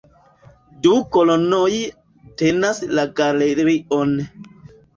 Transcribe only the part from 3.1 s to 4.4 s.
galerion.